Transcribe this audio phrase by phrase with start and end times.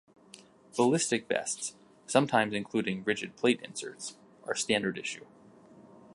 [0.75, 1.75] Ballistic vests,
[2.07, 5.27] sometimes including rigid plate inserts, are standard issue.